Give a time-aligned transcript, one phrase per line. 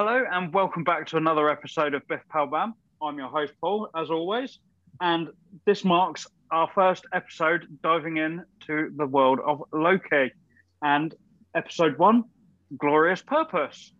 [0.00, 2.72] Hello and welcome back to another episode of Biff Pal Bam.
[3.02, 4.60] I'm your host Paul, as always,
[5.00, 5.28] and
[5.66, 10.30] this marks our first episode diving into the world of Loki.
[10.82, 11.12] And
[11.56, 12.22] episode one,
[12.78, 13.92] Glorious Purpose.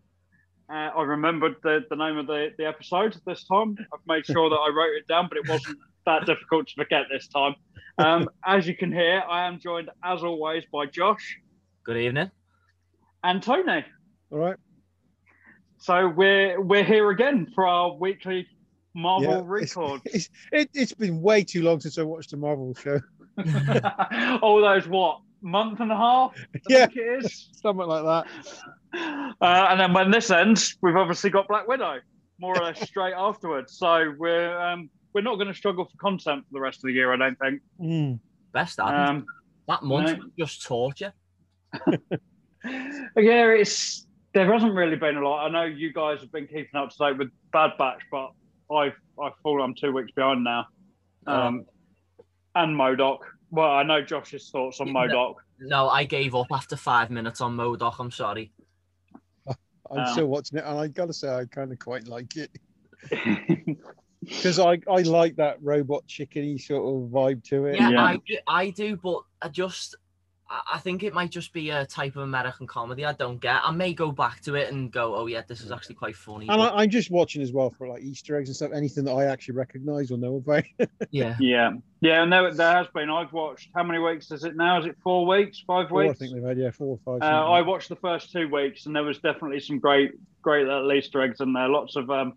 [0.72, 3.76] Uh, I remembered the, the name of the, the episode this time.
[3.92, 7.06] I've made sure that I wrote it down, but it wasn't that difficult to forget
[7.10, 7.56] this time.
[7.98, 11.40] Um, as you can hear, I am joined, as always, by Josh
[11.82, 12.30] Good evening.
[13.24, 13.84] and Tony.
[14.30, 14.56] All right.
[15.78, 18.46] So we're we're here again for our weekly
[18.94, 20.00] Marvel Yeah, record.
[20.04, 23.00] It's, it, it's been way too long since I watched a Marvel show.
[24.42, 26.32] All those what month and a half?
[26.36, 26.86] I Yeah.
[26.86, 27.48] think it is.
[27.62, 29.34] Something like that.
[29.40, 31.98] Uh, and then when this ends, we've obviously got Black Widow,
[32.40, 33.78] more or less straight afterwards.
[33.78, 36.92] So we're um, we're not going to struggle for content for the rest of the
[36.92, 37.62] year, I don't think.
[37.80, 38.18] Mm.
[38.52, 39.10] Best ad.
[39.10, 39.26] Um,
[39.68, 40.24] that month no.
[40.24, 41.12] was just torture.
[42.66, 45.46] yeah, it's there hasn't really been a lot.
[45.46, 48.30] I know you guys have been keeping up to date with Bad Batch, but
[48.74, 49.62] I've I've fallen.
[49.64, 50.66] I'm two weeks behind now.
[51.26, 51.64] Um,
[52.54, 53.18] and MODOK.
[53.50, 54.94] Well, I know Josh's thoughts on Yeah.
[54.94, 55.34] MODOK.
[55.60, 57.94] No, I gave up after five minutes on MODOK.
[57.98, 58.52] I'm sorry.
[59.90, 62.50] I'm Um, still watching it, and I gotta say, I kind of quite like it
[64.20, 67.76] because I, I like that robot chickeny sort of vibe to it.
[67.76, 68.04] Yeah, Yeah.
[68.04, 69.96] I do, I do, but I just
[70.48, 73.60] I I think it might just be a type of American comedy I don't get.
[73.64, 76.46] I may go back to it and go, oh yeah, this is actually quite funny.
[76.48, 79.04] And but- I, I'm just watching as well for like Easter eggs and stuff, anything
[79.04, 80.64] that I actually recognise or know about.
[81.10, 83.10] yeah, yeah, yeah, and there, there has been.
[83.10, 83.70] I've watched.
[83.74, 84.80] How many weeks is it now?
[84.80, 85.62] Is it four weeks?
[85.66, 87.28] Five Four, I think they've had, yeah, four or five.
[87.28, 90.90] Uh, I watched the first two weeks, and there was definitely some great, great little
[90.92, 91.68] Easter eggs in there.
[91.68, 92.34] Lots of um,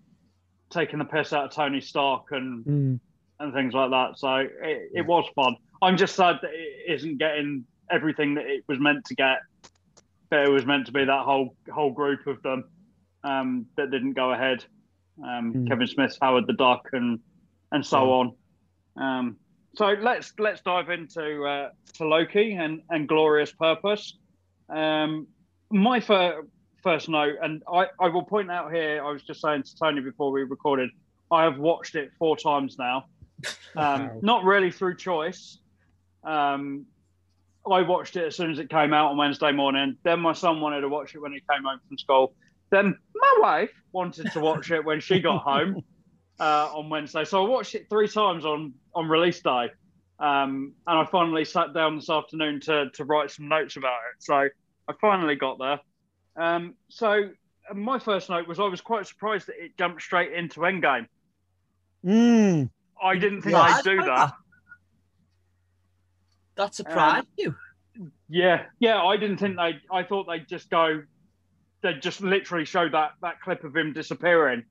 [0.70, 2.66] taking the piss out of Tony Stark and.
[2.66, 3.00] Mm.
[3.40, 4.20] and things like that.
[4.20, 5.56] So it, it was fun.
[5.82, 9.40] I'm just sad that it isn't getting everything that it was meant to get.
[10.30, 12.64] That it was meant to be that whole whole group of them
[13.24, 14.64] um, that didn't go ahead.
[15.24, 15.68] Um, Mm.
[15.68, 17.20] Kevin Smith, Howard the Duck, and
[17.72, 18.36] and so on.
[18.98, 19.38] Um,
[19.76, 24.18] so let's let's dive into uh, to Loki and and Glorious Purpose.
[24.70, 25.28] Um,
[25.70, 26.44] my fir-
[26.82, 30.02] first note, and I, I will point out here, I was just saying to Tony
[30.02, 30.90] before we recorded,
[31.30, 33.06] I have watched it four times now.
[33.76, 34.20] Um, Wow.
[34.22, 35.60] Not really through choice.
[36.26, 36.86] Um,
[37.70, 39.98] I watched it as soon as it came out on Wednesday morning.
[40.04, 42.34] Then my son wanted to watch it when he came home from school.
[42.72, 45.84] Then my wife wanted to watch it when she got home
[46.40, 47.24] uh, on Wednesday.
[47.26, 49.70] So I watched it three times on on release day.
[50.20, 54.24] Um, and I finally sat down this afternoon to to write some notes about it.
[54.24, 55.80] So I finally got there.
[56.36, 57.30] Um, so
[57.70, 61.08] uh, my first note was I was quite surprised that it jumped straight into Endgame.
[62.06, 62.70] Mm.
[63.04, 63.82] I didn't think Yeah.
[63.84, 64.34] they'd do that.
[66.56, 67.56] That surprised you.
[68.30, 69.80] Yeah, yeah, I didn't think they.
[69.92, 71.04] I thought they'd just go.
[71.82, 74.64] They'd just literally show that that clip of him disappearing,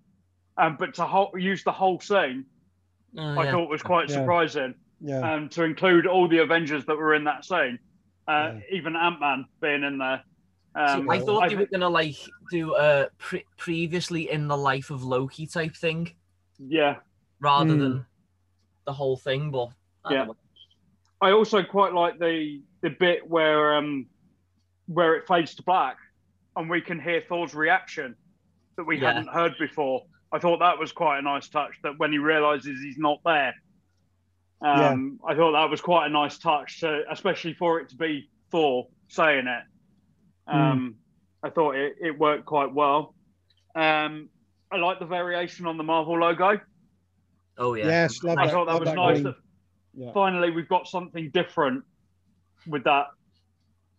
[0.57, 2.47] um, but to whole, use the whole scene,
[3.19, 3.51] Oh, I yeah.
[3.53, 4.17] thought was quite Yeah.
[4.17, 4.75] surprising.
[5.01, 5.19] Yeah.
[5.35, 7.79] Um, to include all the Avengers that were in that scene,
[8.29, 8.61] uh, Yeah.
[8.71, 10.23] even Ant Man being in there.
[10.77, 12.17] See, Um, I thought I they were gonna like
[12.51, 16.15] do a pre- previously in the life of Loki type thing
[16.59, 17.01] yeah,
[17.41, 17.81] rather Hmm.
[17.81, 18.07] than
[18.85, 19.51] the whole thing.
[19.51, 19.71] But
[20.05, 20.19] I Yeah.
[20.19, 20.37] don't know.
[21.21, 24.07] I also quite like the the bit where um
[24.87, 25.97] where it fades to black,
[26.57, 28.17] and we can hear Thor's reaction
[28.77, 29.13] that we Yeah.
[29.13, 30.03] hadn't heard before.
[30.33, 31.77] I thought that was quite a nice touch.
[31.83, 33.55] That when he realizes he's not there,
[34.63, 38.29] um, I thought that was quite a nice touch, to, especially for it to be
[38.51, 39.63] Thor saying it.
[40.47, 40.97] Um,
[41.43, 43.15] I thought it, it worked quite well.
[43.75, 44.29] Um,
[44.73, 46.61] I like the variation on the Marvel logo.
[47.59, 48.53] oh yeah, Yes, love I that.
[48.53, 49.23] thought that love was that nice.
[49.23, 49.35] That
[49.93, 50.13] Yeah.
[50.15, 51.83] finally we've got something different
[52.67, 53.07] with that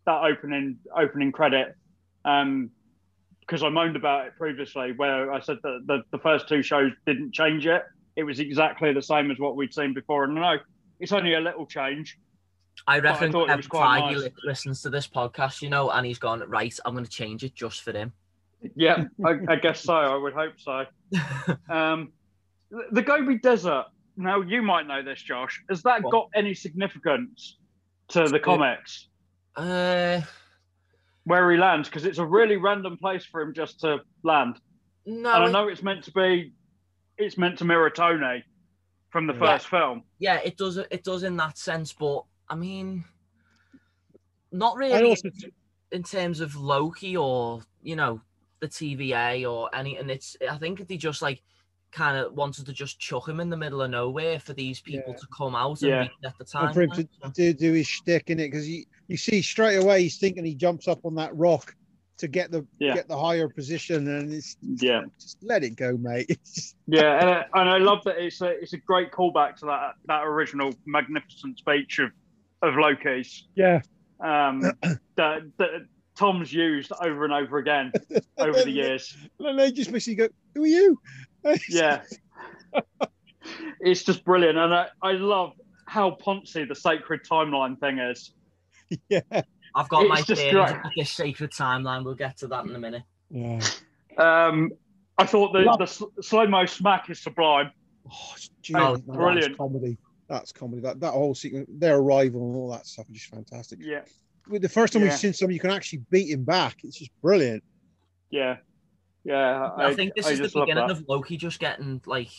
[0.05, 1.75] that opening opening credit.
[2.25, 2.71] Um,
[3.41, 6.91] because I moaned about it previously, where I said that the, the first two shows
[7.05, 7.83] didn't change it.
[8.15, 10.23] It was exactly the same as what we'd seen before.
[10.23, 10.61] And I know
[11.01, 12.17] it's only a little change.
[12.87, 14.21] I I reckon thought it Kevin was quite Feige nice.
[14.23, 16.73] li- listens to this podcast, you know, and he's gone right.
[16.85, 18.13] I'm going to change it just for him.
[18.75, 19.95] Yeah, I, I guess so.
[19.95, 20.85] I would hope so.
[21.69, 22.13] Um,
[22.69, 23.85] the- the Gobi Desert.
[24.17, 25.61] Now you might know this, Josh.
[25.69, 26.11] Has that What?
[26.11, 27.57] got any significance
[28.09, 29.07] to the comics
[29.55, 30.21] uh,
[31.23, 31.87] where he lands?
[31.89, 34.59] Because it's a really random place for him just to land.
[35.05, 36.53] no, and I it- know it's meant to be,
[37.17, 38.43] it's meant to mirror Tony
[39.09, 39.39] from the Yeah.
[39.39, 40.03] first film.
[40.19, 40.77] yeah, it does.
[40.77, 43.03] It does in that sense, but I mean,
[44.51, 45.29] not really also
[45.91, 48.21] in terms of Loki or you know
[48.59, 49.97] the TVA or any.
[49.97, 51.41] And it's I think they just like
[51.91, 55.13] kind of wanted to just chuck him in the middle of nowhere for these people
[55.13, 55.19] Yeah.
[55.19, 56.01] to come out and Yeah.
[56.01, 56.73] meet at the and time.
[56.73, 60.03] for him to do, do his shtick in it because you, you see straight away
[60.03, 61.73] he's thinking he jumps up on that rock
[62.17, 62.93] to get the Yeah.
[62.93, 65.01] get the higher position, and it's Yeah.
[65.19, 66.29] just let it go, mate.
[66.87, 69.93] Yeah, and I, and I love that it's a it's a great callback to that
[70.05, 72.11] that original magnificent speech of
[72.61, 73.81] of Loki's yeah,
[74.19, 74.61] um,
[75.15, 75.69] that, that
[76.17, 77.91] Tom's used over and over again
[78.37, 79.15] over the years.
[79.39, 80.99] And they just basically go, "Who are you?"
[81.69, 82.01] Yeah,
[83.79, 85.53] it's just brilliant, and I, I love
[85.87, 88.33] how poncy the sacred timeline thing is.
[89.09, 89.21] yeah,
[89.75, 90.79] I've got my It's just theories great.
[90.79, 92.03] about this sacred timeline.
[92.03, 93.03] We'll get to that in a minute.
[93.29, 93.59] yeah.
[94.17, 94.71] Um,
[95.17, 97.71] I thought the, Love- the sl- slow mo smack is sublime.
[98.11, 98.91] Oh, it's Oh, genius.
[99.07, 99.57] That's brilliant.
[99.57, 99.97] comedy.
[100.27, 100.81] That's comedy.
[100.81, 103.79] That that whole sequence, their arrival and all that stuff is just fantastic.
[103.81, 104.01] Yeah,
[104.49, 105.09] With the first time Yeah.
[105.09, 107.63] we've seen somebody you can actually beat him back, it's just brilliant.
[108.29, 108.57] yeah,
[109.23, 109.69] yeah.
[109.77, 112.29] I, think this is the beginning of Loki just getting like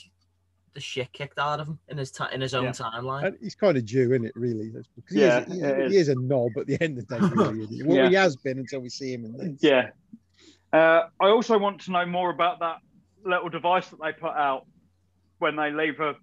[0.75, 2.71] the shit kicked out of him in his ti in his own Yeah.
[2.73, 3.27] timeline.
[3.27, 4.33] And he's kind of due, isn't it?
[4.35, 7.07] Really, because he, Yeah, is, he, it he is a knob at the end of
[7.09, 7.27] the day.
[7.27, 7.83] Really, isn't he?
[7.87, 8.09] Well, Yeah.
[8.09, 9.59] he has been until we see him in this.
[9.63, 9.91] Yeah.
[10.73, 12.79] Uh, I also want to know more about that
[13.25, 14.67] little device that they put out
[15.39, 16.17] when they leave a.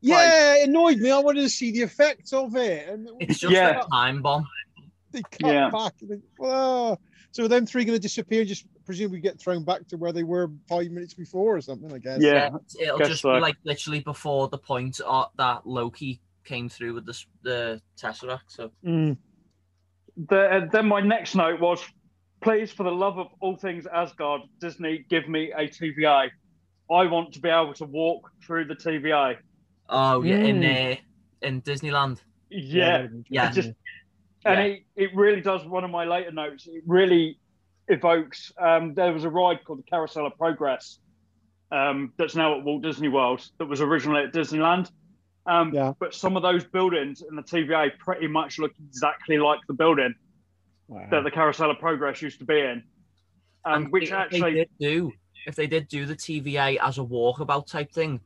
[0.00, 1.10] Yeah, it annoyed me.
[1.10, 3.80] I wanted to see the effects of it, and It's just Yeah.
[3.80, 4.46] a time bomb.
[5.10, 5.70] they cut Yeah.
[5.70, 5.94] back.
[6.02, 6.98] And they, oh.
[7.32, 8.44] So are them three going to disappear?
[8.44, 11.92] Just presumably get thrown back to where they were five minutes before, or something.
[11.92, 12.20] I guess.
[12.22, 12.50] Yeah,
[12.80, 13.34] it'll guess just so.
[13.34, 15.00] be like literally before the point
[15.36, 18.48] that Loki came through with the the Tesseract.
[18.48, 19.16] So Mm.
[20.30, 21.84] The, uh, then my next note was,
[22.40, 26.30] please, for the love of all things Asgard, Disney, give me a TVA.
[26.90, 29.36] I want to be able to walk through the TVA.
[29.90, 30.92] oh yeah, in Mm.
[30.94, 31.00] uh,
[31.42, 32.20] in Disneyland.
[32.48, 33.50] Yeah, Yeah.
[33.52, 33.68] just
[34.46, 34.60] and Yeah.
[34.62, 35.66] it, it really does.
[35.66, 37.38] One of my later notes, it really
[37.88, 38.52] evokes.
[38.58, 40.98] Um, there was a ride called the Carousel of Progress
[41.70, 44.90] um, that's now at Walt Disney World that was originally at Disneyland.
[45.46, 45.92] Um, Yeah.
[45.98, 50.14] But some of those buildings in the TVA pretty much look exactly like the building
[50.88, 51.08] Wow.
[51.10, 52.82] that the Carousel of Progress used to be in.
[53.64, 55.12] Um, And which if they actually, did do
[55.46, 58.20] if they did do the TVA as a walkabout type thing,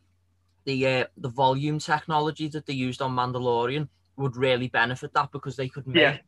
[0.65, 5.56] the uh, the volume technology that they used on Mandalorian would really benefit that because
[5.56, 6.19] they could make Yeah.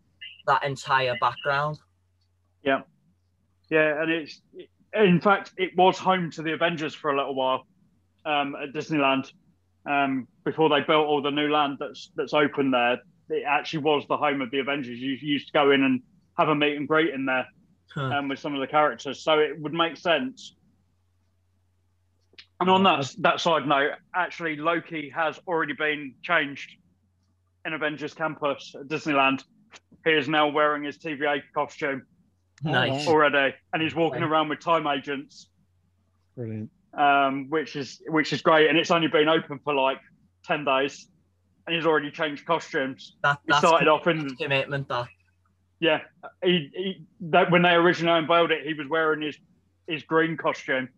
[0.46, 1.78] that entire background.
[2.62, 2.82] yeah,
[3.80, 4.40] and it's
[4.94, 7.66] in fact it was home to the Avengers for a little while
[8.24, 9.32] um, at Disneyland
[9.86, 12.98] um, before they built all the new land that's that's open there.
[13.30, 14.98] It actually was the home of the Avengers.
[14.98, 16.02] You used to go in and
[16.36, 17.46] have a meet and greet in there
[17.94, 18.04] Huh.
[18.04, 20.54] um, with some of the characters, so it would make sense.
[22.58, 26.70] And on that that side note, actually Loki has already been changed
[27.66, 29.44] in Avengers Campus at Disneyland.
[30.06, 32.06] He is now wearing his TVA costume
[32.70, 33.06] nice.
[33.06, 35.48] already, and he's walking around with time agents,
[36.36, 36.70] Brilliant.
[36.96, 38.68] um, which is which is great.
[38.68, 39.98] And it's only been open for like
[40.44, 41.08] ten days,
[41.66, 43.16] and he's already changed costumes.
[43.22, 44.88] That He started com- off in that's commitment.
[44.88, 45.08] That
[45.80, 46.00] yeah,
[46.42, 49.36] he, he that when they originally unveiled it, he was wearing his
[49.88, 50.88] his green costume,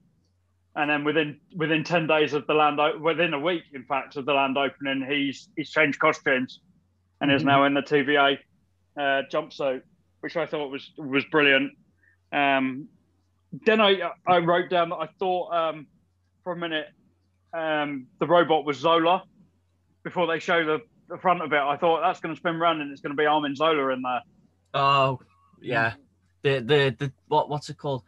[0.77, 4.27] and then within within ten days of the land within a week, in fact, of
[4.27, 6.61] the land opening, he's he's changed costumes,
[7.21, 7.47] and is Mhm.
[7.47, 8.39] now in the TVA
[8.97, 9.83] uh, jumpsuit,
[10.25, 11.73] which I thought was was brilliant.
[12.33, 12.89] Um,
[13.67, 15.87] then I I wrote down that I thought um,
[16.43, 16.87] for a minute
[17.53, 19.23] um, the robot was Zola
[20.03, 21.59] before they show the, the front of it.
[21.59, 24.01] I thought that's going to spin around and it's going to be Arnim Zola in
[24.01, 24.23] there.
[24.73, 25.21] oh
[25.61, 25.93] yeah,
[26.41, 28.03] the the the what what's it called?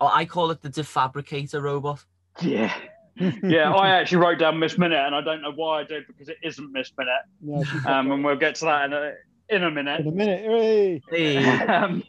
[0.00, 2.04] Oh, I call it the defabricator robot.
[2.40, 2.72] Yeah.
[3.42, 6.28] yeah, I actually wrote down Miss Minute, and I don't know why I did because
[6.28, 7.14] it isn't Miss Minute.
[7.40, 9.14] No, she's Um, and we'll get to that in a
[9.48, 10.00] in a minute.
[10.00, 10.44] in a minute.
[10.44, 11.02] Hey.
[11.10, 11.36] Hey,
[11.66, 12.02] Um,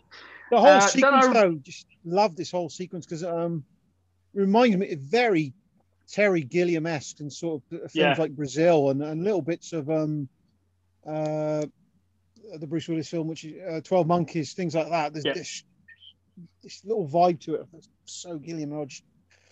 [0.52, 3.64] The whole Uh, sequence, I- though, just love this whole sequence because um,
[4.34, 5.54] it reminds me of very
[6.08, 8.16] Terry Gilliam esque and sort of films Yeah.
[8.18, 10.28] like Brazil and, and little bits of um,
[11.06, 11.68] uh,
[12.58, 15.14] the Bruce Willis film, which is uh, Twelve Monkeys, things like that.
[15.14, 15.34] There's Yeah.
[15.34, 15.64] this
[16.64, 17.68] this little vibe to it.
[17.74, 18.80] It's so Gilliam.
[18.80, 19.04] I just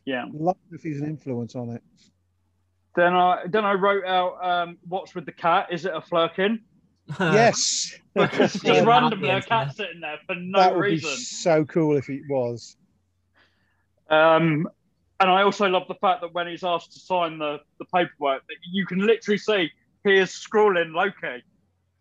[0.06, 0.25] yeah.
[0.34, 1.84] love if he's an influence on it.
[2.96, 5.67] Then I then I wrote out um, what's with the cat?
[5.72, 6.62] Is it a flerken?
[7.19, 11.09] Yes, Because Yeah, just randomly a cat sitting there for no that would reason.
[11.11, 12.75] be so cool if it was.
[14.09, 14.67] Um,
[15.19, 18.43] and I also love the fact that when he's asked to sign the, the paperwork,
[18.47, 19.69] that you can literally see
[20.03, 21.43] he is scrawling Loki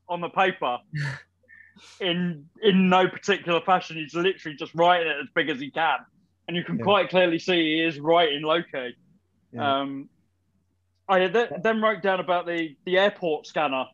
[0.09, 0.79] on the paper
[2.01, 3.97] in in no particular fashion.
[3.97, 5.99] He's literally just writing it as big as he can,
[6.47, 6.85] and you can Yeah.
[6.85, 8.97] quite clearly see he is writing Loki.
[9.53, 9.81] Yeah.
[9.81, 10.09] Um,
[11.09, 13.87] I th- then wrote down about the the airport scanner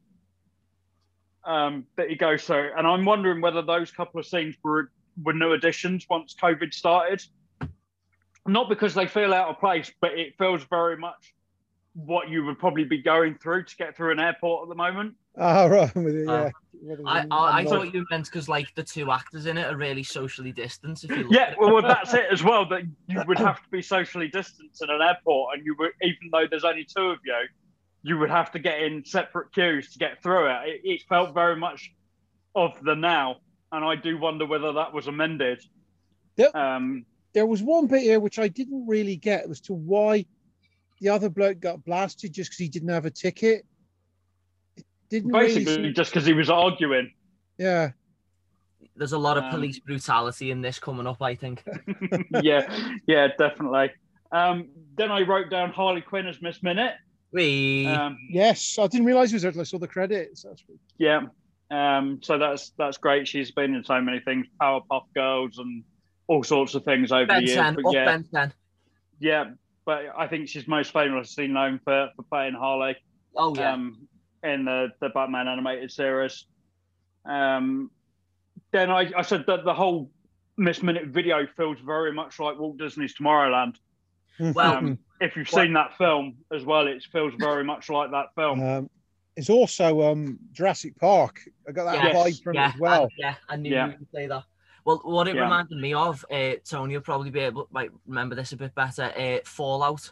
[1.44, 4.90] um, that he goes through, and I'm wondering whether those couple of scenes were
[5.22, 7.22] were new additions once COVID started.
[8.46, 11.34] Not because they feel out of place, but it feels very much
[11.94, 15.14] what you would probably be going through to get through an airport at the moment.
[15.38, 15.90] Ah, right.
[15.94, 16.50] I'm with you, Uh, yeah.
[16.82, 19.58] whether it was I, I, I thought you meant because like the two actors in
[19.58, 21.04] it are really socially distanced.
[21.04, 22.66] If you look Yeah, well, well, that's it as well.
[22.68, 26.30] That you would have to be socially distanced in an airport, and you would, even
[26.32, 27.34] though there's only two of you,
[28.02, 30.68] you would have to get in separate queues to get through it.
[30.68, 31.92] It, it felt very much
[32.54, 33.36] of the now,
[33.70, 35.62] and I do wonder whether that was amended.
[36.36, 36.54] Yep.
[36.54, 37.04] Um,
[37.34, 40.26] there was one bit here which I didn't really get as to why
[41.00, 43.64] the other bloke got blasted just because he didn't have a ticket.
[44.76, 45.84] It didn't basically, really.
[45.88, 47.12] seem- just because he was arguing.
[47.58, 47.90] Yeah.
[48.96, 51.22] There's a lot of Um, police brutality in this coming up.
[51.22, 51.64] I think.
[52.42, 53.90] yeah, yeah, definitely.
[54.32, 56.94] Um, then I wrote down Harley Quinn as Miss Minute.
[57.32, 60.42] We Um, Yes, I didn't realize he was there until I saw the credits.
[60.42, 60.62] That's
[60.98, 61.22] Yeah.
[61.70, 63.26] Um, so that's that's great.
[63.26, 65.82] She's been in so many things, Powerpuff Girls and
[66.26, 67.60] all sorts of things over Ben the years.
[67.60, 68.52] 10, But yeah, Ben 10.
[69.20, 69.44] yeah.
[69.84, 72.96] But I think she's most famously known for, for playing Harley
[73.34, 73.72] Oh yeah.
[73.72, 74.06] um,
[74.44, 76.44] in the, the Batman animated series.
[77.24, 77.90] Um,
[78.70, 80.10] then I, I said that the whole
[80.56, 83.76] Miss Minute video feels very much like Walt Disney's Tomorrowland.
[84.38, 88.10] Well, Um, if you've What- seen that film as well, it feels very much like
[88.10, 88.60] that film.
[88.62, 88.90] um,
[89.36, 91.40] it's also um, Jurassic Park.
[91.68, 93.04] I got that Yes, vibe from yeah, it as well.
[93.04, 93.86] I, yeah, I knew Yeah.
[93.92, 94.44] you would say that.
[94.84, 95.42] Well, what it Yeah.
[95.42, 99.04] reminded me of, uh, Tony will probably be able might remember this a bit better.
[99.16, 100.10] Uh, Fallout,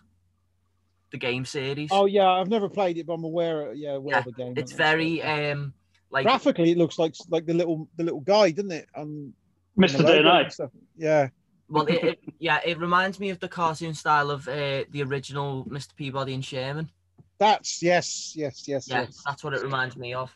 [1.11, 1.91] the game series.
[1.93, 3.73] Oh yeah, I've never played it, but I'm aware.
[3.73, 4.55] Yeah, aware Yeah, of the game.
[4.57, 5.75] it's very um
[6.11, 6.71] like graphically.
[6.71, 8.89] It looks like like the little the little guy, doesn't it?
[8.95, 9.35] On, on
[9.77, 9.99] Mr.
[9.99, 10.71] the DNA.
[10.97, 11.29] Yeah.
[11.71, 15.65] Well, it, it, yeah, it reminds me of the cartoon style of uh, the original
[15.67, 15.95] Mr.
[15.97, 16.91] Peabody and Sherman.
[17.39, 19.23] That's yes, yes, yes, Yeah, yes.
[19.25, 20.35] that's what it reminds me of.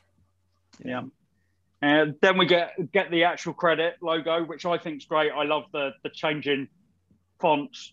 [0.82, 1.02] Yeah.
[1.82, 5.30] And then we get get the actual credit logo, which I think is great.
[5.32, 6.68] I love the the changing
[7.40, 7.92] fonts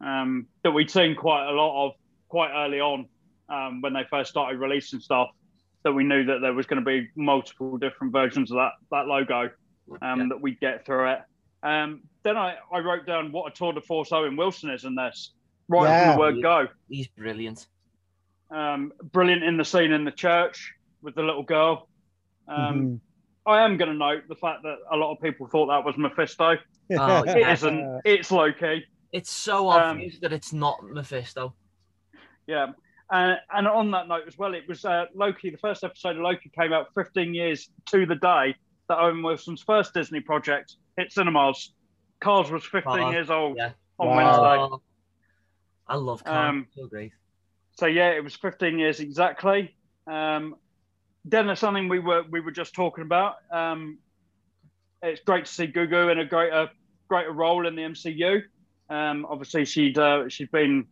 [0.00, 1.92] um, that we'd seen quite a lot of
[2.28, 3.06] quite early on
[3.50, 5.28] um, when they first started releasing stuff.
[5.84, 9.06] That we knew that there was going to be multiple different versions of that that
[9.06, 9.50] logo
[10.00, 10.26] um, Yeah.
[10.30, 11.18] that we'd get through it.
[12.24, 14.94] Um, then I, I wrote down what a tour de force Owen Wilson is in
[14.94, 15.32] this,
[15.68, 16.04] right Yeah.
[16.04, 16.68] from the word go.
[16.88, 17.66] He's brilliant.
[18.50, 21.88] Um, brilliant in the scene in the church with the little girl.
[22.48, 23.00] Um, Mhm.
[23.46, 25.96] I am going to note the fact that a lot of people thought that was
[25.96, 26.56] Mephisto.
[26.98, 27.52] Oh, It Yeah.
[27.52, 28.00] isn't.
[28.04, 28.86] It's Loki.
[29.12, 31.54] It's so Um, obvious that it's not Mephisto.
[32.46, 32.72] Yeah.
[33.10, 35.50] Uh, and on that note as well, it was uh, Loki.
[35.50, 38.54] The first episode of Loki came out 15 years to the day
[38.88, 41.74] that Owen Wilson's first Disney project hit cinemas.
[42.22, 43.72] Cars was 15 Cars, years old yeah.
[43.98, 44.16] on Wow.
[44.16, 44.84] Wednesday.
[45.88, 46.48] I love Khan.
[46.48, 47.12] Um, so great.
[47.78, 49.74] So yeah, it was 15 years exactly.
[50.06, 50.56] Um,
[51.24, 53.36] then there's something we were we were just talking about.
[53.50, 53.98] Um,
[55.02, 56.70] it's great to see Gugu in a greater
[57.08, 58.42] greater role in the MCU.
[58.88, 60.86] Um, obviously, she'd uh, she's been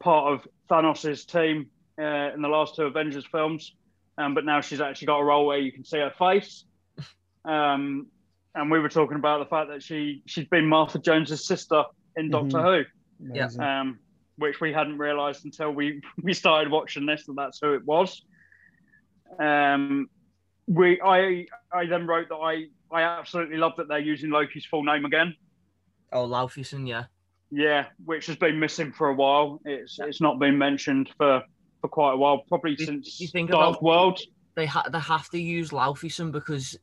[0.00, 3.74] part of Thanos' team uh, in the last two Avengers films,
[4.18, 6.64] um, but now she's actually got a role where you can see her face.
[7.46, 8.06] Um,
[8.54, 11.82] and we were talking about the fact that she she's been Martha Jones's sister
[12.16, 12.84] in Doctor Who
[13.30, 13.60] Amazing.
[13.62, 13.98] um,
[14.38, 18.22] which we hadn't realised until we we started watching this that that's who it was.
[19.38, 20.08] Um,
[20.66, 24.84] we I I then wrote that I I absolutely love that they're using Loki's full
[24.84, 25.34] name again.
[26.12, 27.04] Oh, Laufeyson, yeah.
[27.50, 29.60] Yeah, which has been missing for a while.
[29.64, 31.42] It's it's not been mentioned for
[31.80, 34.20] for quite a while, probably You- since you think Dark about- World.
[34.56, 36.78] They ha- they have to use Laufeyson because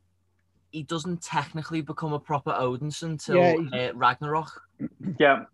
[0.72, 4.62] he doesn't technically become a proper Odinson until Yeah, uh, Ragnarok.
[5.20, 5.44] Yeah.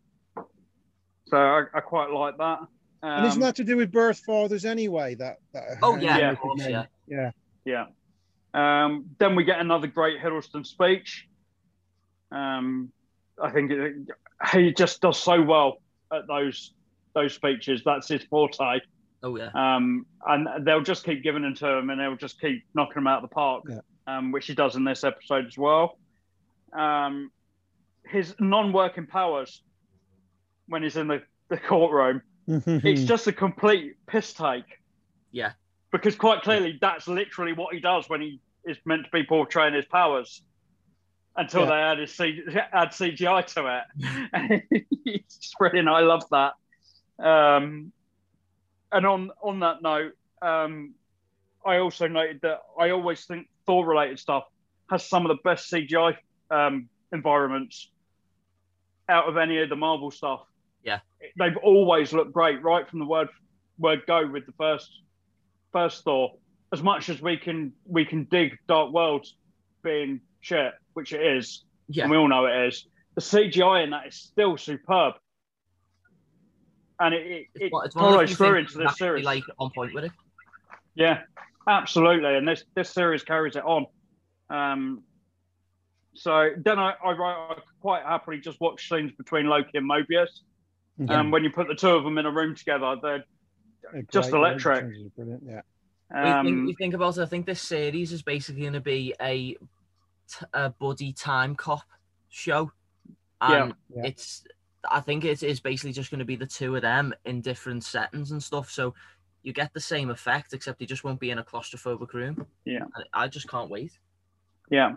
[1.26, 2.60] So I, I quite like that.
[3.02, 5.14] Um, and isn't that to do with birth fathers anyway?
[5.16, 5.38] That.
[5.52, 6.30] that Oh yeah, Yeah.
[6.30, 6.86] of course, yeah.
[7.06, 7.30] Yeah.
[7.64, 7.86] Yeah.
[8.54, 11.28] Um, then we get another great Hiddleston speech.
[12.32, 12.90] Um,
[13.42, 13.94] I think it,
[14.52, 15.78] he just does so well
[16.12, 16.74] at those
[17.14, 17.82] those speeches.
[17.84, 18.80] That's his forte.
[19.22, 19.50] Oh yeah.
[19.54, 23.06] Um, and they'll just keep giving them to him, and they'll just keep knocking him
[23.06, 23.80] out of the park, Yeah.
[24.08, 25.98] Um, which he does in this episode as well.
[26.72, 27.30] Um,
[28.06, 29.62] his non-working powers
[30.66, 34.64] when he's in the, the courtroom it's just a complete piss take.
[35.32, 35.52] Yeah.
[35.92, 39.74] Because quite clearly, that's literally what he does when he is meant to be portraying
[39.74, 40.42] his powers.
[41.36, 41.66] Until Yeah.
[41.66, 44.62] they add, his C- add CGI to it,
[45.04, 45.88] it's brilliant.
[45.88, 46.54] I love that.
[47.18, 47.92] Um,
[48.90, 50.94] and on on that note, um,
[51.64, 54.44] I also noted that I always think Thor-related stuff
[54.90, 56.16] has some of the best CGI
[56.50, 57.90] um, environments
[59.10, 60.40] out of any of the Marvel stuff
[60.82, 61.00] Yeah,
[61.38, 63.28] they've always looked great right from the word
[63.78, 64.90] word go with the first
[65.72, 66.32] first Thor.
[66.72, 69.26] As much as we can we can dig Dark World
[69.82, 72.04] being shit, which it is, Yeah.
[72.04, 72.86] and we all know it is.
[73.16, 75.14] The CGI in that is still superb,
[77.00, 79.24] and it it, It's it it's the through into actually, series.
[79.26, 80.12] like on point with it.
[80.94, 81.22] Yeah,
[81.68, 83.86] Absolutely, and this this series carries it on.
[84.48, 85.02] Um,
[86.14, 90.28] so then I, I, I quite happily just watch scenes between Loki and Mobius.
[90.98, 91.10] Mhm.
[91.10, 93.24] Um, when you put the two of them in a room together, they're
[93.92, 94.74] They're just great, yeah, electric.
[94.76, 95.42] the changes are Brilliant.
[95.46, 95.60] Yeah.
[96.10, 98.80] you, think, um, you think about it, I think this series is basically going to
[98.80, 99.58] be a, t-
[100.54, 101.82] a buddy time cop
[102.30, 102.72] show.
[103.42, 103.64] Yeah.
[103.64, 104.06] And Yeah.
[104.06, 104.42] it's,
[104.90, 107.84] I think it is basically just going to be the two of them in different
[107.84, 108.70] settings and stuff.
[108.70, 108.94] So
[109.42, 112.46] you get the same effect, except they just won't be in a claustrophobic room.
[112.64, 112.84] Yeah.
[113.14, 113.92] I, I just can't wait.
[114.70, 114.96] Yeah.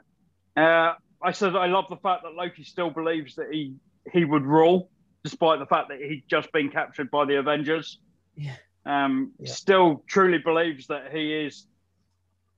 [0.57, 0.93] Uh,
[1.24, 3.75] I said I love the fact that Loki still believes that he
[4.12, 4.89] he would rule,
[5.24, 8.00] despite the fact that he'd just been captured by the Avengers.
[8.36, 8.55] Yeah.
[8.86, 9.51] Um, Yeah.
[9.51, 11.67] Still truly believes that he is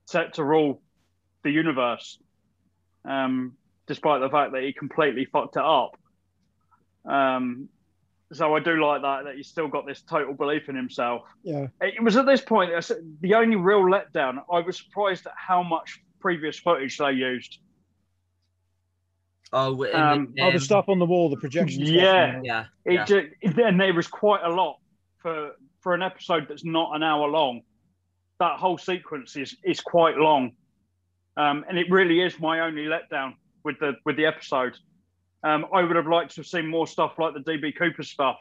[0.06, 0.82] set to rule
[1.42, 2.18] the universe,
[3.04, 5.98] um, despite the fact that he completely fucked it up.
[7.04, 7.68] Um,
[8.32, 11.22] so I do like that that he's still got this total belief in himself.
[11.42, 11.66] Yeah.
[11.80, 14.38] It was at this point I said, the only real letdown.
[14.52, 17.58] I was surprised at how much previous footage they used.
[19.52, 21.84] Oh, in Um, the, Oh, the um, stuff on the wall, the projection.
[21.84, 22.40] stuff, Yeah.
[22.42, 22.64] Yeah.
[22.84, 23.04] It Yeah.
[23.04, 23.26] just,
[23.58, 24.78] and there was quite a lot
[25.18, 27.60] for for an episode that's not an hour long.
[28.40, 30.52] That whole sequence is is quite long,
[31.36, 34.76] um, and it really is my only letdown with the with the episode.
[35.44, 38.38] Um, I would have liked to have seen more stuff like the DB Cooper stuff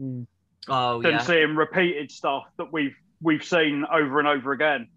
[0.00, 0.26] Mm.
[0.68, 1.18] Oh, than yeah.
[1.18, 4.88] seeing repeated stuff that we've we've seen over and over again.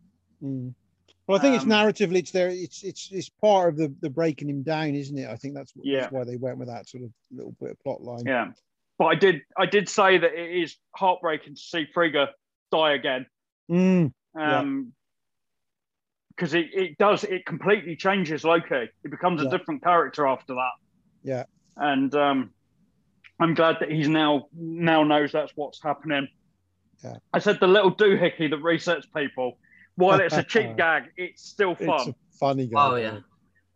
[0.41, 0.73] Mm.
[1.27, 2.49] Well, I think it's Um, narratively, it's there.
[2.49, 5.27] It's it's it's part of the the breaking him down, isn't it?
[5.27, 6.01] I think that's, Yeah.
[6.01, 8.23] that's why they went with that sort of little bit of plot line.
[8.25, 8.51] Yeah,
[8.97, 12.29] but I did I did say that it is heartbreaking to see Frigga
[12.71, 13.25] die again.
[13.69, 14.13] Mm.
[14.37, 14.59] Yeah.
[14.59, 14.93] um
[16.35, 19.51] because it, it does it completely changes loki it becomes a Yeah.
[19.51, 20.71] different character after that
[21.23, 21.43] Yeah.
[21.77, 22.51] and um
[23.39, 26.27] i'm glad that he's now now knows that's what's happening
[27.03, 27.17] Yeah.
[27.33, 29.57] i said the little doohickey that resets people
[29.95, 32.87] while it's a cheap gag it's still It's fun a funny guy.
[32.91, 33.19] Oh, yeah.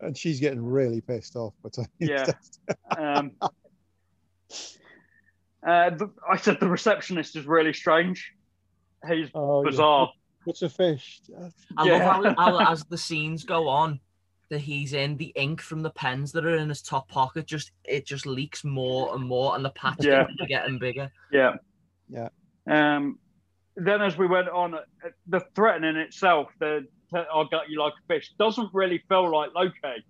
[0.01, 1.53] And she's getting really pissed off.
[1.63, 2.25] But Yeah.
[2.97, 3.31] um
[5.67, 8.31] uh, the, I said the receptionist is really strange.
[9.07, 9.69] He's oh, yeah.
[9.69, 10.11] bizarre.
[10.45, 11.21] What's a fish?
[11.77, 12.05] I Yeah.
[12.21, 13.99] love how, how as the scenes go on
[14.49, 17.71] that he's in, the ink from the pens that are in his top pocket just
[17.85, 20.25] it just leaks more and more, and the patch Yeah.
[20.25, 21.11] keeps getting bigger.
[21.31, 21.55] Yeah.
[22.09, 22.29] Yeah.
[22.69, 23.19] Um,
[23.75, 24.79] then as we went on, uh,
[25.27, 29.51] the threat in itself, the I'll gut you like a fish, doesn't really feel like
[29.55, 30.03] Loki.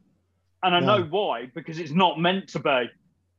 [0.63, 0.97] And I No.
[0.97, 2.89] know why, because it's not meant to be.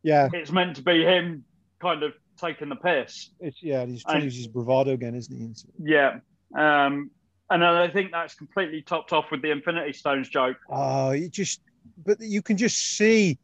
[0.04, 1.44] Yeah, It's meant to be him
[1.80, 3.30] kind of taking the piss.
[3.40, 3.84] it's yeah.
[3.84, 5.92] He's trying I- to use his bravado again, isn't he?
[5.92, 6.20] Yeah.
[6.56, 7.10] Um,
[7.50, 10.56] and I think that's completely topped off with the Infinity Stones joke.
[10.70, 11.60] Oh, you just,
[12.04, 13.38] but you can just see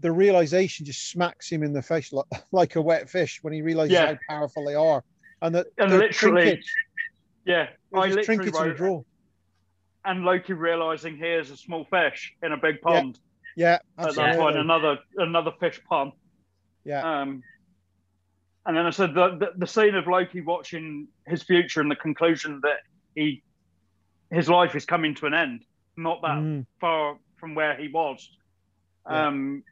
[0.00, 3.62] the realization just smacks him in the face like, like a wet fish when he
[3.62, 4.06] realizes Yeah.
[4.28, 5.02] how powerful they are,
[5.42, 6.70] and that And literally, trinkets,
[7.44, 9.04] yeah, I literally trinkets in a wrote, drawer.
[10.04, 13.18] and Loki realizing here's a small fish in a big pond.
[13.56, 16.12] Yeah, At that point, another another fish pond.
[16.84, 17.42] Yeah, Um,
[18.66, 21.96] and then I said the, the the scene of Loki watching his future and the
[21.96, 22.78] conclusion that
[23.14, 23.42] he
[24.30, 25.64] his life is coming to an end,
[25.96, 28.28] not that Mm, far from where he was.
[29.08, 29.28] Yeah.
[29.28, 29.62] Um,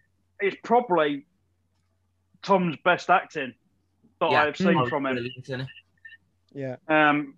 [0.41, 1.27] it's probably
[2.43, 3.55] Tom's best acting
[4.21, 4.43] that Yeah.
[4.43, 5.15] I have seen Oh, from him.
[5.15, 5.69] brilliant, isn't it?
[6.55, 7.35] yeah, Um,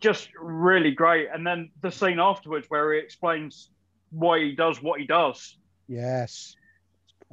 [0.00, 1.28] just really great.
[1.32, 3.70] And then the scene afterwards where he explains
[4.10, 5.56] why he does what he does.
[5.88, 6.54] yes.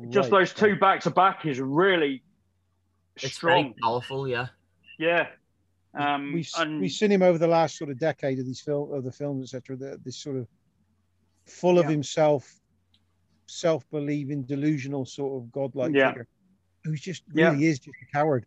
[0.09, 2.23] Just those two back to back is really
[3.17, 3.63] It's strong.
[3.63, 4.47] very powerful, yeah.
[4.99, 5.27] Yeah.
[5.95, 8.91] Um, we've and we've seen him over the last sort of decade of these film
[8.93, 10.47] of the films etc this sort of
[11.45, 12.51] full of himself
[13.45, 16.09] self-believing delusional sort of godlike Yeah.
[16.09, 16.27] figure
[16.83, 17.51] who's just Yeah.
[17.51, 18.45] really is just a coward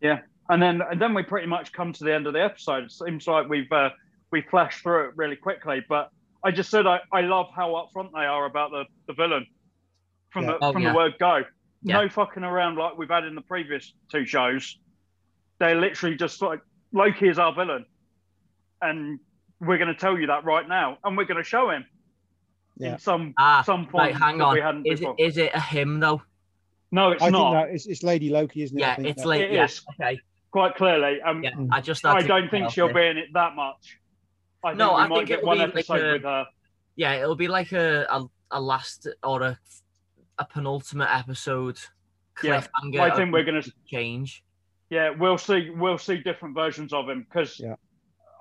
[0.00, 2.84] Yeah, and then and then we pretty much come to the end of the episode.
[2.84, 3.90] It seems like we've uh,
[4.30, 6.10] we flashed through it really quickly, but
[6.44, 9.46] I just said I, I love how upfront they are about the, the villain
[10.30, 10.52] from Yeah.
[10.52, 10.92] the Oh, from yeah.
[10.92, 11.42] the word go.
[11.86, 12.00] Yeah.
[12.02, 14.76] No fucking around like we've had in the previous two shows.
[15.60, 16.60] They're literally just like
[16.92, 17.86] Loki is our villain,
[18.82, 19.20] and
[19.60, 21.84] we're going to tell you that right now, and we're going to show him
[22.76, 22.94] Yeah.
[22.94, 24.66] in some Ah, some form right, hang that we on.
[24.66, 25.16] hadn't Is it, before.
[25.18, 26.22] is it a him though?
[26.92, 27.52] no, it's i not.
[27.52, 29.68] think that it's, it's lady loki isn't it Yeah, it's that- like It yeah.
[30.00, 30.18] Okay,
[30.50, 31.20] quite clearly.
[31.22, 31.52] Um, yeah.
[31.52, 31.68] Mm.
[31.72, 32.94] I just I don't think she'll it.
[32.94, 33.98] be in it that much.
[34.64, 36.22] I think No, we I might think get it'll one be like episode a- with
[36.22, 36.46] her.
[36.96, 39.58] Yeah, it'll be like a a, a last or a
[40.38, 41.78] a penultimate episode
[42.42, 42.62] Yeah.
[43.00, 44.44] I think we're gonna change.
[44.90, 45.70] Yeah, we'll see.
[45.70, 47.76] We'll see different versions of him because Yeah.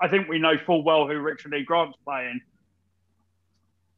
[0.01, 1.63] I think we know full well who Richard E.
[1.63, 2.41] Grant's playing.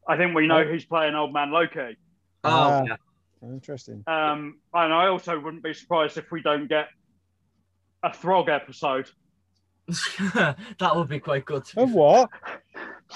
[0.08, 0.64] I think we know Oh.
[0.64, 1.98] who's playing Old Man Loki.
[2.44, 2.84] Oh, Ah.
[2.88, 2.96] yeah.
[3.42, 6.90] interesting Um, and I also wouldn't be surprised if we don't get
[8.04, 9.10] a Throg episode.
[9.88, 11.66] that would be quite good.
[11.66, 12.30] to Of what?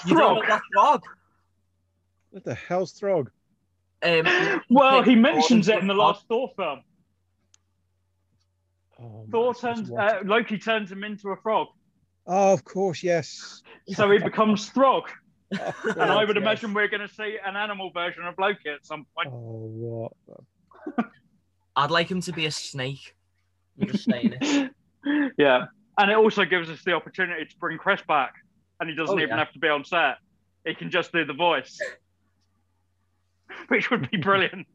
[0.06, 0.48] You don't know Throg.
[0.48, 1.02] that frog?
[2.30, 3.30] What the hell's Throg?
[4.02, 6.80] Um, Well, he mentions it in the last Thor film.
[9.00, 11.68] Oh, Thor man, turns uh, Loki turns him into a frog,
[12.26, 13.62] Oh, of course, yes.
[13.88, 15.08] so he becomes Throg.
[15.52, 16.42] Of And I course, would yes.
[16.42, 19.28] imagine we're going to see an animal version of Loki at some point.
[19.32, 20.12] Oh,
[20.96, 21.06] what?
[21.76, 23.14] I'd like him to be a snake.
[23.80, 24.70] I'm just saying it.
[25.38, 25.64] yeah,
[25.98, 28.34] and it also gives us the opportunity to bring Chris back,
[28.80, 29.38] and he doesn't Oh, even yeah.
[29.38, 30.16] have to be on set.
[30.64, 31.76] He can just do the voice,
[33.68, 34.66] which would be brilliant.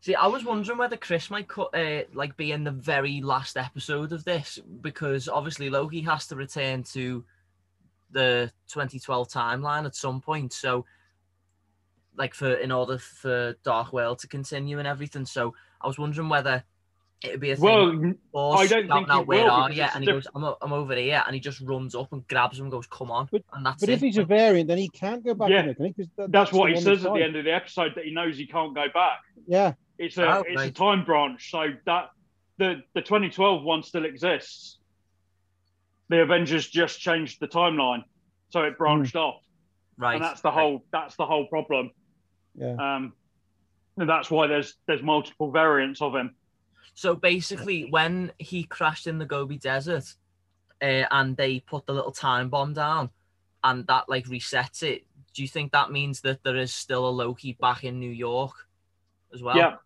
[0.00, 3.56] See, I was wondering whether Chris might cut, uh, like be in the very last
[3.56, 7.24] episode of this because obviously Loki has to return to
[8.10, 10.52] the 2012 timeline at some point.
[10.52, 10.84] So,
[12.16, 15.26] like for in order for Dark World to continue and everything.
[15.26, 16.64] So I was wondering whether
[17.22, 17.64] it would be a thing.
[17.64, 20.26] Well, or I don't think out, it where will are because And he diff- goes,
[20.34, 22.86] I'm, o- I'm over here, and he just runs up and grabs him and goes,
[22.86, 23.94] "Come on!" But- and that's But it.
[23.94, 25.62] if he's a variant, then he can't go back Yeah.
[25.64, 25.92] in it, can he?
[25.94, 28.12] 'Cause that- that's the what he says at the end of the episode that he
[28.12, 29.20] knows he can't go back.
[29.46, 32.10] Yeah, It's a Oh, it's a time branch, so that
[32.58, 34.78] the the 2012 one still exists.
[36.08, 38.04] The Avengers just changed the timeline,
[38.50, 39.42] so it branched off,
[39.96, 41.90] right, and that's the whole that's the whole problem.
[42.54, 42.76] yeah.
[42.78, 43.12] Um,
[43.96, 46.36] and that's why there's there's multiple variants of him.
[46.98, 50.16] So basically, when he crashed in the Gobi Desert,
[50.82, 53.10] uh, and they put the little time bomb down,
[53.62, 55.06] and that like resets it.
[55.32, 58.50] Do you think that means that there is still a Loki back in New York
[59.32, 59.56] as well?
[59.56, 59.76] yeah.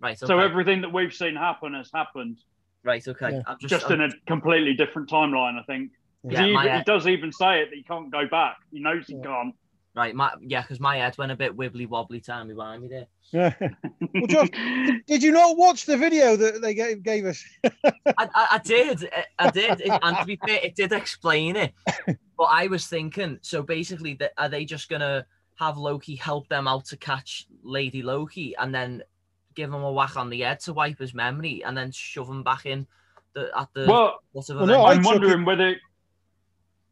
[0.00, 0.16] Right.
[0.16, 0.26] Okay.
[0.26, 2.38] So everything that we've seen happen has happened,
[2.84, 3.06] right.
[3.06, 3.32] Okay.
[3.32, 3.54] Yeah.
[3.60, 5.60] Just, just in a completely different timeline.
[5.60, 5.90] I think.
[6.24, 8.56] Yeah, he, my- he does even say it that he can't go back.
[8.72, 9.24] He knows he Yeah.
[9.24, 9.54] can't.
[9.94, 10.14] Right.
[10.14, 12.20] My yeah, because my head went a bit wibbly wobbly.
[12.20, 13.06] Time behind me there.
[13.32, 14.48] Well, Josh,
[15.06, 17.42] Did you not watch the video that they gave, gave us?
[17.64, 17.70] I,
[18.18, 21.72] I, I did, I- I did, It- and to be fair, it did explain it.
[22.38, 25.24] But I was thinking, so basically, that are they just gonna
[25.56, 29.02] have Loki help them out to catch Lady Loki, and then
[29.54, 32.42] give him a whack on the head to wipe his memory, and then shove him
[32.42, 32.86] back in
[33.34, 35.76] the at the well, what well, no, I I'm took wondering whether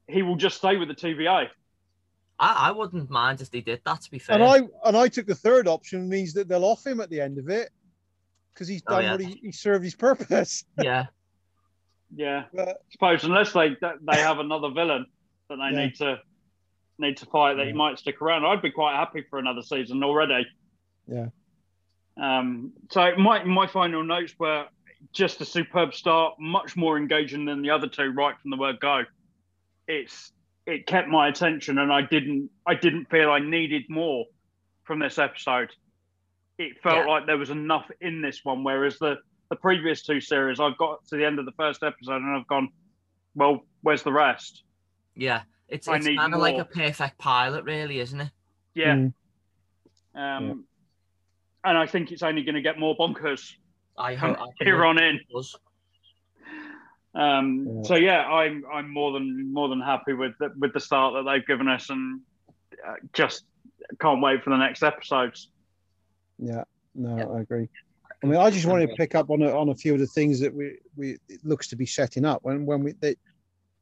[0.06, 1.48] he will just stay with the TVA.
[2.40, 4.00] I, I wouldn't mind if they did that.
[4.00, 6.85] To be fair, And I and I took the third option, means that they'll off
[6.87, 7.70] him at the end of it
[8.55, 9.12] because he's Oh, done yeah.
[9.12, 10.64] what he, he served his purpose.
[10.83, 11.07] yeah,
[12.14, 15.07] Yeah, But suppose unless they they have another villain
[15.48, 15.85] that they Yeah.
[15.87, 16.18] need to
[16.98, 18.44] need to fight, that he might stick around.
[18.44, 20.46] I'd be quite happy for another season already.
[21.07, 21.29] Yeah.
[22.20, 22.72] Um.
[22.90, 24.66] So my my final notes were
[25.12, 28.81] just a superb start, much more engaging than the other two right from the word
[28.81, 29.05] go.
[29.88, 30.33] It's
[30.70, 34.24] it kept my attention, and I didn't I didn't feel I needed more
[34.85, 35.70] from this episode.
[36.59, 37.12] It felt Yeah.
[37.12, 39.18] like there was enough in this one, whereas the
[39.50, 42.46] the previous two series, I've got to the end of the first episode and I've
[42.46, 42.68] gone,
[43.35, 44.62] well, where's the rest?
[45.16, 45.42] yeah.
[45.68, 48.30] It's I it's need kind of like a perfect pilot, really, isn't it?
[48.74, 48.94] Yeah.
[48.96, 49.12] Mm.
[50.14, 50.64] Um,
[51.64, 53.52] And I think it's only going to get more bonkers
[53.98, 55.16] I hope I here hope on in.
[55.16, 55.54] it does.
[57.14, 57.83] Um, Yeah.
[57.83, 61.31] So yeah, I'm I'm more than more than happy with the, with the start that
[61.31, 62.20] they've given us, and
[62.87, 63.44] uh, just
[64.01, 65.49] can't wait for the next episodes.
[66.38, 67.27] yeah, no, Yeah.
[67.27, 67.68] I agree.
[68.23, 70.07] I mean, I just wanted to pick up on a, on a few of the
[70.07, 73.16] things that we we it looks to be setting up when when we they,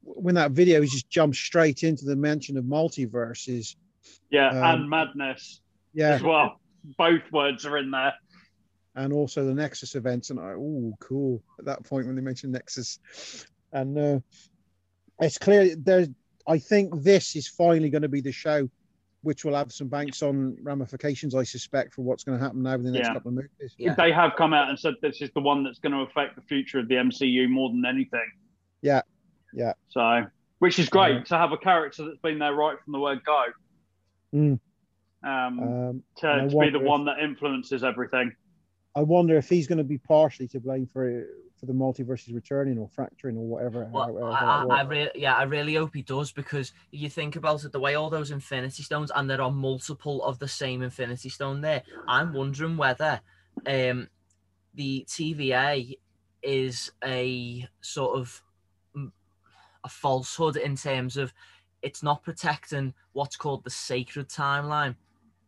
[0.02, 3.76] when that video just jumps straight into the mention of multiverses.
[4.30, 5.60] Yeah, Um, and madness
[5.92, 6.60] Yeah, as well.
[6.96, 8.14] Both words are in there.
[8.96, 10.30] And also the Nexus events.
[10.30, 11.42] And I, oh, cool.
[11.58, 12.98] At that point when they mentioned Nexus,
[13.72, 14.18] and uh,
[15.20, 16.08] it's clear there's.
[16.46, 18.70] I think this is finally going to be the show,
[19.20, 21.34] which will have some banks on ramifications.
[21.34, 23.12] I suspect for what's going to happen now in the next Yeah.
[23.12, 23.74] couple of movies.
[23.76, 23.94] Yeah.
[23.94, 26.42] They have come out and said this is the one that's going to affect the
[26.42, 28.24] future of the MCU more than anything.
[28.80, 29.02] Yeah,
[29.52, 29.74] yeah.
[29.88, 30.24] So,
[30.60, 31.22] which is great Yeah.
[31.24, 33.44] to have a character that's been there right from the word go.
[34.34, 34.60] Mm.
[35.22, 38.32] Um, Um, to, to be the if- one that influences everything.
[38.98, 41.24] I wonder if he's going to be partially to blame for
[41.58, 43.88] for the multiverses returning or fracturing or whatever.
[43.92, 47.36] Well, however I, I, I really, yeah, I really hope he does because you think
[47.36, 50.82] about it, the way all those Infinity Stones, and there are multiple of the same
[50.82, 51.82] Infinity Stone there.
[52.06, 53.20] I'm wondering whether
[53.66, 54.08] um,
[54.74, 55.98] the TVA
[56.42, 58.42] is a sort of
[59.84, 61.32] a falsehood in terms of
[61.82, 64.96] it's not protecting what's called the sacred timeline.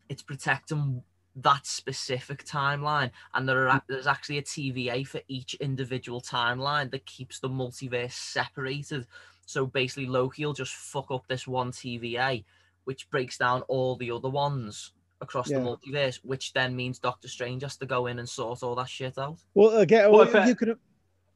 [0.09, 1.03] It's protecting
[1.37, 7.07] that specific timeline and there are there's actually a TVA for each individual timeline that
[7.07, 9.07] keeps the multiverse separated.
[9.47, 12.45] So basically Loki will just fuck up this one TVA,
[12.85, 15.59] which breaks down all the other ones across Yeah.
[15.61, 18.89] the multiverse, which then means Doctor Strange has to go in and sort all that
[18.89, 19.39] shit out.
[19.55, 20.79] Well, again, Well, well, if you could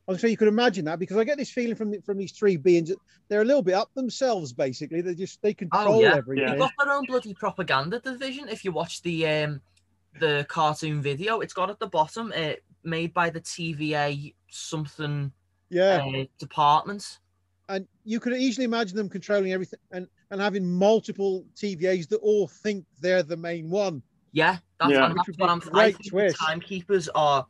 [0.06, 2.32] I was saying you could imagine that because I get this feeling from from these
[2.32, 4.52] three beings that they're a little bit up themselves.
[4.52, 6.14] Basically, they just they control Oh, yeah.
[6.16, 6.46] everything.
[6.50, 8.48] They've got their own bloody propaganda division.
[8.48, 9.62] If you watch the um
[10.20, 12.52] the cartoon video, it's got at the bottom, uh,
[12.84, 15.32] made by the TVA something
[15.70, 17.18] Yeah, uh, department.
[17.68, 22.48] and you could easily imagine them controlling everything and and having multiple TVAs that all
[22.48, 24.02] think they're the main one.
[24.32, 25.12] Yeah, that's, Yeah.
[25.14, 25.60] that's what I'm.
[25.60, 26.38] a I great think twist.
[26.38, 27.46] the timekeepers are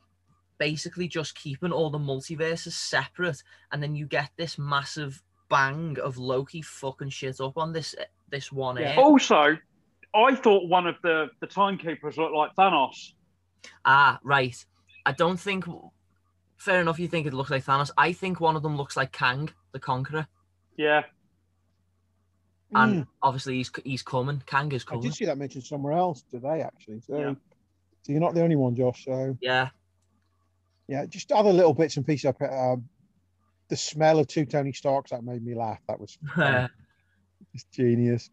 [0.58, 6.16] basically just keeping all the multiverses separate, and then you get this massive bang of
[6.18, 7.94] Loki fucking shit up on this
[8.28, 8.96] this one Yeah.
[8.96, 9.56] Also,
[10.14, 13.12] I thought one of the the timekeepers looked like Thanos.
[13.84, 14.56] Ah, right.
[15.06, 15.64] I don't think.
[16.56, 16.98] Fair enough.
[16.98, 17.90] You think it looks like Thanos.
[17.98, 20.26] I think one of them looks like Kang, the Conqueror,
[20.76, 21.02] Yeah,
[22.72, 24.42] and Mm, obviously he's he's coming.
[24.46, 25.02] Kang is I coming.
[25.02, 27.00] did see that mentioned somewhere else today, actually.
[27.00, 27.34] So, Yeah.
[28.02, 29.04] so you're not the only one, Josh.
[29.04, 29.70] So Yeah,
[30.88, 32.32] yeah, just other little bits and pieces.
[32.40, 32.88] Um,
[33.68, 35.80] the smell of two Tony Starks that made me laugh.
[35.88, 36.68] That was funny.
[37.52, 38.30] It's genius.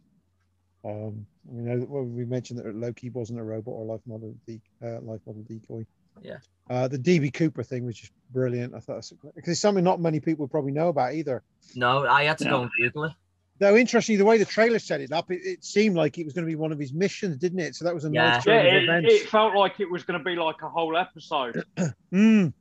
[0.85, 4.35] Um, we know that well, we mentioned that Loki wasn't a robot or life model,
[4.47, 5.85] de- uh, life model decoy.
[6.21, 6.37] Yeah.
[6.69, 8.73] Uh, the DB Cooper thing was just brilliant.
[8.75, 11.43] I thought that's because it's something not many people probably know about either.
[11.75, 12.61] no, I had to go Yeah.
[12.63, 13.11] and Google it.
[13.59, 16.33] Though interestingly, the way the trailer set it up, it, it seemed like it was
[16.33, 17.75] going to be one of his missions, didn't it?
[17.75, 18.31] So that was a Yeah.
[18.31, 18.53] nice yeah.
[18.61, 19.13] It, events.
[19.13, 21.63] it felt like it was going to be like a whole episode.
[22.13, 22.53] Mm.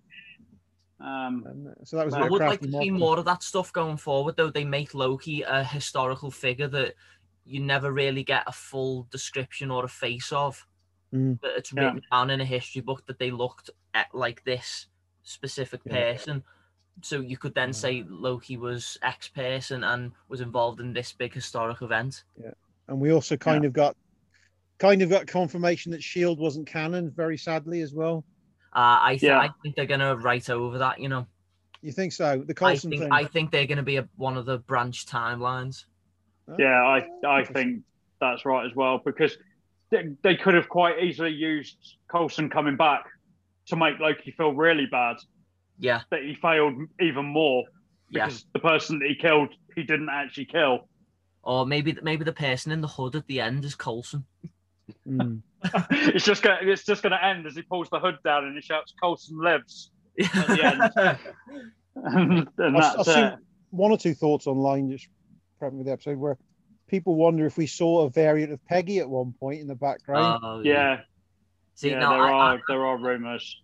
[1.01, 3.25] Um, uh, so that was a I bit of would like to see more of
[3.25, 4.51] that stuff going forward, though.
[4.51, 6.95] They make Loki a historical figure that
[7.44, 10.66] you never really get a full description or a face of.
[11.12, 11.40] Mm.
[11.40, 11.85] That it's Yeah.
[11.87, 14.87] written down in a history book that they looked at like this
[15.22, 15.92] specific Yeah.
[15.92, 16.42] person.
[17.03, 17.72] So you could then Yeah.
[17.72, 22.24] say Loki was X person and was involved in this big historic event.
[22.40, 22.53] Yeah.
[22.88, 23.96] And we also kind of got
[24.79, 28.24] kind of got confirmation that Shield wasn't canon, very sadly as well.
[28.72, 29.38] Uh, I, th- Yeah.
[29.38, 30.98] I think they're gonna write over that.
[31.00, 31.26] You know,
[31.83, 32.38] You think so?
[32.38, 33.12] The I Coulson think thing.
[33.12, 35.85] I think they're gonna be a, one of the branch timelines.
[36.59, 37.83] Yeah, I I think
[38.21, 39.37] that's right as well because
[39.91, 41.77] they, they could have quite easily used
[42.11, 43.05] Coulson coming back
[43.67, 45.17] to make Loki feel really bad
[45.79, 47.65] Yeah, that he failed even more
[48.11, 48.27] yeah.
[48.27, 50.89] because the person that he killed he didn't actually kill.
[51.43, 54.25] Or maybe maybe the person in the hood at the end is Coulson.
[55.09, 55.43] Mm.
[55.91, 58.63] it's just gonna it's just gonna end as he pulls the hood down and he
[58.63, 60.91] shouts Coulson lives the
[61.97, 63.39] and, and I've, I've that's seen it.
[63.71, 65.09] one or two thoughts online just
[65.61, 66.38] prepping for the episode where
[66.88, 70.40] people wonder if we saw a variant of Peggy at one point in the background.
[70.42, 71.01] Oh, Yeah,
[71.75, 73.57] See, yeah, now there I, are I, there are rumors.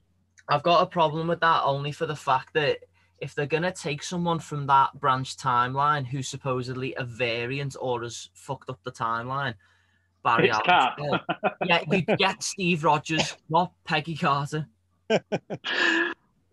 [0.48, 2.78] I've got a problem with that only for the fact that
[3.20, 8.30] if they're gonna take someone from that branch timeline who's supposedly a variant or has
[8.35, 9.54] fucked up the timeline,
[10.22, 11.50] Barry It's Allen Cap.
[11.64, 14.66] yeah, you get Steve Rogers, not Peggy Carter.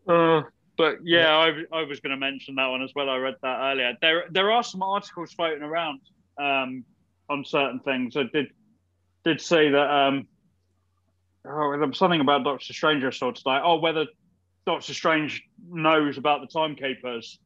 [0.05, 0.41] Uh,
[0.77, 3.09] but yeah, I, I was going to mention that one as well.
[3.09, 3.93] I read that earlier.
[4.01, 6.01] There there are some articles floating around
[6.39, 6.83] um,
[7.29, 8.15] on certain things.
[8.17, 8.47] I did
[9.23, 10.27] did see that um,
[11.45, 13.59] oh, there was something about Doctor Strange I saw today.
[13.63, 14.05] Oh, whether
[14.65, 17.39] Doctor Strange knows about the timekeepers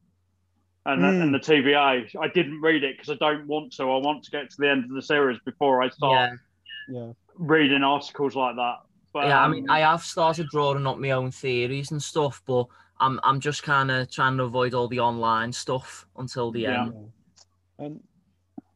[0.85, 1.21] and Hmm.
[1.21, 2.09] and the TVA.
[2.19, 3.83] I didn't read it because I don't want to.
[3.83, 6.31] I want to get to the end of the series before I start
[6.89, 7.13] Yeah, Yeah.
[7.35, 8.77] reading articles like that.
[9.13, 9.41] But yeah.
[9.41, 12.67] I um, mean, I have started drawing up my own theories and stuff, but
[12.99, 16.83] I'm I'm just kind of trying to avoid all the online stuff until the Yeah.
[16.83, 17.11] end.
[17.79, 17.99] And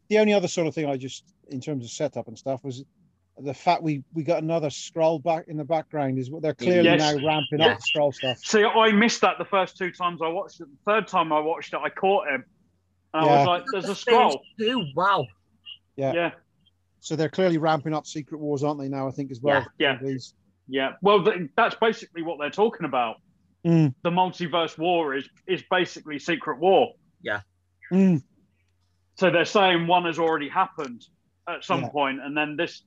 [0.10, 2.84] the only other sort of thing I just, in terms of setup and stuff, was
[3.40, 6.20] the fact we we got another scroll back in the background.
[6.20, 7.00] Is what they're clearly Yes.
[7.00, 7.68] now ramping Yeah.
[7.74, 8.38] up the scroll stuff.
[8.40, 10.68] See, I missed that the first two times I watched it.
[10.86, 12.44] The third time I watched it, I caught him.
[13.14, 14.42] And I was like, there's a scroll.
[14.60, 15.28] two, Wow.
[15.98, 16.14] Yeah.
[16.14, 16.32] Yeah,
[17.00, 19.08] So they're clearly ramping up Secret Wars, aren't they now?
[19.08, 19.66] I think as well.
[19.78, 20.34] Yeah, These-
[20.70, 20.94] yeah.
[21.02, 21.26] Well,
[21.58, 23.18] that's basically what they're talking about.
[23.66, 23.94] Mm.
[24.04, 26.94] The multiverse war is is basically Secret War.
[27.92, 28.24] Mm.
[29.18, 31.06] So they're saying one has already happened
[31.48, 31.90] at some Yeah.
[31.90, 32.84] point, and then this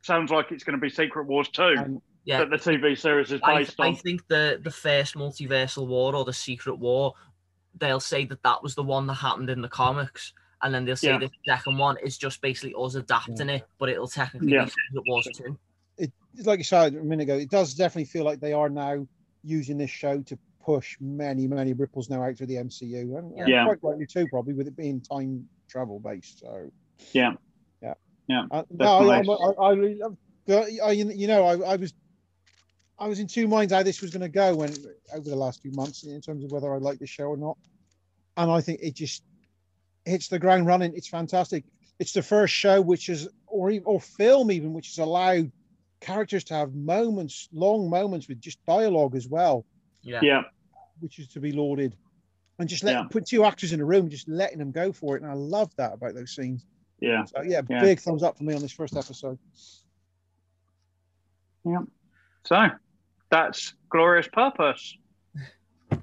[0.00, 2.38] sounds like it's going to be Secret Wars 2 And Yeah.
[2.38, 3.92] that the TV series is based I on.
[3.92, 7.12] I think the the first multiversal war or the secret war,
[7.78, 10.96] they'll say that that was the one that happened in the comics, and then they'll
[10.96, 11.18] say Yeah.
[11.18, 14.64] the second one is just basically us adapting it, but it'll technically Yeah.
[14.64, 15.58] be Secret Wars too.
[15.98, 19.06] it's like you said a minute ago, it does definitely feel like they are now
[19.44, 23.48] using this show to push many, many ripples now out to the MCU, and, and
[23.48, 23.64] Yeah.
[23.64, 26.40] quite rightly too, probably with it being time travel based.
[26.40, 26.70] So
[27.12, 27.32] Yeah.
[27.82, 27.94] yeah,
[28.28, 29.18] Yeah, Uh, no, I.
[29.18, 31.92] I, I, I, really love- but I, you know, I, I was,
[32.98, 34.72] I was in two minds how this was going to go when
[35.12, 37.56] over the last few months in terms of whether I like the show or not,
[38.36, 39.22] and I think it just
[40.04, 40.92] hits the ground running.
[40.94, 41.64] It's fantastic.
[41.98, 45.50] It's the first show which is, or or film even, which has allowed
[46.02, 49.64] characters to have moments, long moments with just dialogue as well.
[50.02, 50.20] Yeah.
[50.22, 50.42] Yeah,
[51.00, 51.96] which is to be lauded.
[52.58, 53.04] And just let Yeah.
[53.10, 55.22] put two actors in a room, just letting them go for it.
[55.22, 56.66] And I love that about those scenes.
[57.00, 57.24] Yeah.
[57.24, 57.80] So yeah, Yeah.
[57.80, 59.38] big thumbs up for me on this first episode.
[61.64, 61.78] Yeah.
[62.44, 62.68] So
[63.30, 64.96] that's Glorious Purpose.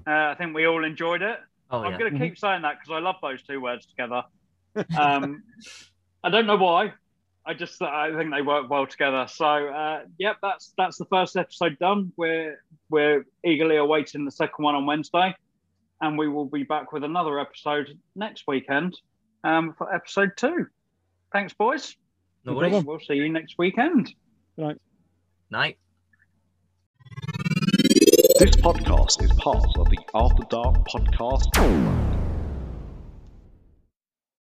[0.06, 1.38] Uh, I think we all enjoyed it.
[1.68, 1.98] Oh I'm yeah.
[1.98, 4.22] going to keep saying that because I love those two words together.
[4.96, 5.42] Um,
[6.22, 6.92] I don't know why.
[7.50, 9.26] I just I think they work well together.
[9.28, 12.12] So uh, yep, that's that's the first episode done.
[12.16, 15.34] We're we're eagerly awaiting the second one on Wednesday,
[16.00, 18.96] and we will be back with another episode next weekend
[19.42, 20.68] um, for episode two.
[21.32, 21.96] Thanks, boys.
[22.44, 22.84] No No worries.
[22.84, 24.14] We'll see you next weekend.
[24.54, 24.80] Good night.
[25.50, 25.78] Night.
[28.38, 32.19] This podcast is part of the After Dark Podcast Network.